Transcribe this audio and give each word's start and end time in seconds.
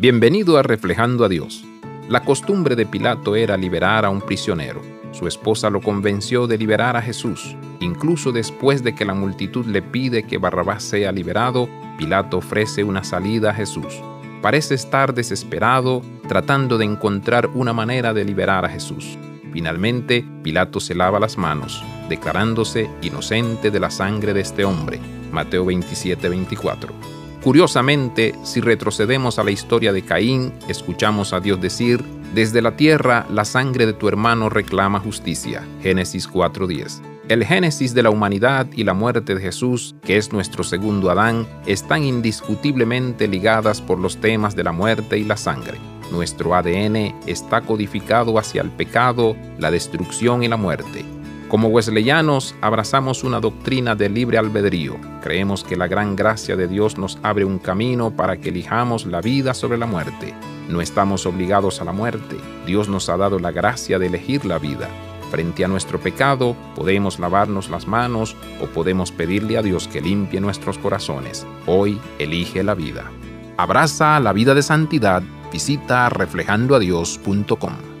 Bienvenido 0.00 0.56
a 0.56 0.62
Reflejando 0.62 1.26
a 1.26 1.28
Dios. 1.28 1.62
La 2.08 2.24
costumbre 2.24 2.74
de 2.74 2.86
Pilato 2.86 3.36
era 3.36 3.58
liberar 3.58 4.06
a 4.06 4.08
un 4.08 4.22
prisionero. 4.22 4.80
Su 5.12 5.26
esposa 5.26 5.68
lo 5.68 5.82
convenció 5.82 6.46
de 6.46 6.56
liberar 6.56 6.96
a 6.96 7.02
Jesús. 7.02 7.54
Incluso 7.80 8.32
después 8.32 8.82
de 8.82 8.94
que 8.94 9.04
la 9.04 9.12
multitud 9.12 9.66
le 9.66 9.82
pide 9.82 10.22
que 10.22 10.38
Barrabás 10.38 10.84
sea 10.84 11.12
liberado, 11.12 11.68
Pilato 11.98 12.38
ofrece 12.38 12.82
una 12.82 13.04
salida 13.04 13.50
a 13.50 13.54
Jesús. 13.54 14.00
Parece 14.40 14.74
estar 14.74 15.12
desesperado 15.12 16.00
tratando 16.26 16.78
de 16.78 16.86
encontrar 16.86 17.48
una 17.48 17.74
manera 17.74 18.14
de 18.14 18.24
liberar 18.24 18.64
a 18.64 18.70
Jesús. 18.70 19.18
Finalmente, 19.52 20.24
Pilato 20.42 20.80
se 20.80 20.94
lava 20.94 21.20
las 21.20 21.36
manos, 21.36 21.84
declarándose 22.08 22.88
inocente 23.02 23.70
de 23.70 23.80
la 23.80 23.90
sangre 23.90 24.32
de 24.32 24.40
este 24.40 24.64
hombre. 24.64 24.98
Mateo 25.30 25.66
27-24. 25.66 27.19
Curiosamente, 27.42 28.34
si 28.44 28.60
retrocedemos 28.60 29.38
a 29.38 29.44
la 29.44 29.50
historia 29.50 29.94
de 29.94 30.02
Caín, 30.02 30.52
escuchamos 30.68 31.32
a 31.32 31.40
Dios 31.40 31.58
decir, 31.58 32.04
desde 32.34 32.60
la 32.60 32.76
tierra 32.76 33.26
la 33.30 33.46
sangre 33.46 33.86
de 33.86 33.94
tu 33.94 34.08
hermano 34.08 34.50
reclama 34.50 35.00
justicia. 35.00 35.66
Génesis 35.82 36.28
4.10. 36.28 37.00
El 37.28 37.44
génesis 37.44 37.94
de 37.94 38.02
la 38.02 38.10
humanidad 38.10 38.66
y 38.74 38.84
la 38.84 38.92
muerte 38.92 39.34
de 39.34 39.40
Jesús, 39.40 39.94
que 40.02 40.18
es 40.18 40.32
nuestro 40.32 40.64
segundo 40.64 41.10
Adán, 41.10 41.46
están 41.64 42.04
indiscutiblemente 42.04 43.26
ligadas 43.26 43.80
por 43.80 43.98
los 43.98 44.18
temas 44.18 44.54
de 44.54 44.64
la 44.64 44.72
muerte 44.72 45.16
y 45.16 45.24
la 45.24 45.38
sangre. 45.38 45.78
Nuestro 46.12 46.54
ADN 46.54 47.14
está 47.26 47.62
codificado 47.62 48.38
hacia 48.38 48.60
el 48.60 48.70
pecado, 48.70 49.34
la 49.58 49.70
destrucción 49.70 50.42
y 50.42 50.48
la 50.48 50.56
muerte. 50.56 51.04
Como 51.50 51.66
wesleyanos, 51.66 52.54
abrazamos 52.60 53.24
una 53.24 53.40
doctrina 53.40 53.96
de 53.96 54.08
libre 54.08 54.38
albedrío. 54.38 54.96
Creemos 55.20 55.64
que 55.64 55.76
la 55.76 55.88
gran 55.88 56.14
gracia 56.14 56.54
de 56.54 56.68
Dios 56.68 56.96
nos 56.96 57.18
abre 57.24 57.44
un 57.44 57.58
camino 57.58 58.12
para 58.12 58.36
que 58.36 58.50
elijamos 58.50 59.04
la 59.04 59.20
vida 59.20 59.52
sobre 59.52 59.76
la 59.76 59.86
muerte. 59.86 60.32
No 60.68 60.80
estamos 60.80 61.26
obligados 61.26 61.80
a 61.80 61.84
la 61.84 61.90
muerte. 61.90 62.36
Dios 62.66 62.88
nos 62.88 63.08
ha 63.08 63.16
dado 63.16 63.40
la 63.40 63.50
gracia 63.50 63.98
de 63.98 64.06
elegir 64.06 64.44
la 64.44 64.60
vida. 64.60 64.88
Frente 65.32 65.64
a 65.64 65.68
nuestro 65.68 65.98
pecado, 65.98 66.54
podemos 66.76 67.18
lavarnos 67.18 67.68
las 67.68 67.88
manos 67.88 68.36
o 68.62 68.66
podemos 68.66 69.10
pedirle 69.10 69.58
a 69.58 69.62
Dios 69.62 69.88
que 69.88 70.00
limpie 70.00 70.40
nuestros 70.40 70.78
corazones. 70.78 71.44
Hoy 71.66 71.98
elige 72.20 72.62
la 72.62 72.76
vida. 72.76 73.10
Abraza 73.56 74.20
la 74.20 74.32
vida 74.32 74.54
de 74.54 74.62
santidad. 74.62 75.24
Visita 75.50 76.08
reflejandoadios.com. 76.10 77.99